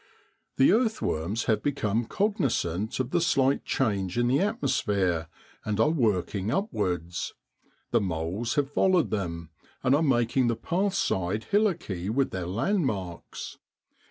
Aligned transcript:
The 0.57 0.71
earthworms 0.73 1.43
have 1.43 1.61
become 1.61 2.05
cognisant 2.05 2.99
of 2.99 3.11
the 3.11 3.21
slight 3.21 3.63
change 3.65 4.17
in 4.17 4.25
the 4.29 4.39
atmos 4.39 4.81
phere, 4.81 5.27
and 5.63 5.79
are 5.79 5.91
working 5.91 6.49
upwards. 6.49 7.35
The 7.91 8.01
moles 8.01 8.55
have 8.55 8.71
followed 8.73 9.11
them, 9.11 9.51
and 9.83 9.93
are 9.93 10.01
making 10.01 10.47
the 10.47 10.55
path 10.55 10.95
side 10.95 11.45
hillocky 11.51 12.09
with 12.09 12.31
their 12.31 12.47
landmarks. 12.47 13.59